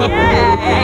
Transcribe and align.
Yeah! 0.00 0.77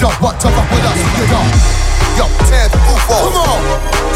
don't 0.00 0.16
want 0.22 0.40
to 0.40 0.48
fuck 0.48 0.64
with 0.72 0.80
us? 0.80 0.96
you 0.96 1.28
Get 1.28 1.36
up. 1.36 1.44
Yo, 2.16 2.24
tear 2.48 2.66
the 2.72 2.78
roof 2.88 3.10
off. 3.12 3.20
Come 3.20 3.52
on. 3.52 3.60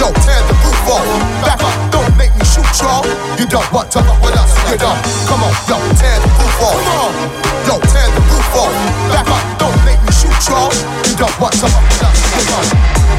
Yo, 0.00 0.08
tear 0.24 0.40
the 0.48 0.54
roof 0.64 0.88
off. 0.88 1.04
Back 1.44 1.60
up, 1.60 1.76
don't 1.92 2.16
make 2.16 2.32
me 2.40 2.44
shoot 2.48 2.64
y'all. 2.80 3.04
You 3.36 3.44
don't 3.44 3.68
want 3.68 3.92
to 3.92 4.00
fuck 4.00 4.16
with 4.24 4.32
us? 4.32 4.48
You 4.72 4.80
don't. 4.80 4.96
Come 5.28 5.44
on, 5.44 5.52
yo, 5.68 5.76
tear 6.00 6.16
the 6.24 6.28
roof 6.40 6.56
off. 6.64 6.80
Come 6.80 7.04
on. 7.04 7.12
Yo, 7.68 7.76
tear 7.92 8.08
the 8.16 8.20
roof 8.32 8.56
off. 8.56 8.72
Back 9.12 9.28
up, 9.28 9.44
don't 9.60 9.76
make 9.84 10.00
me 10.00 10.12
shoot 10.16 10.32
y'all. 10.48 10.72
You 11.04 11.16
don't 11.20 11.36
want 11.38 11.52
to 11.52 11.68
fuck 11.68 11.84
with 11.84 12.00
us? 12.00 12.16
You 12.32 12.44
don't. 12.48 13.13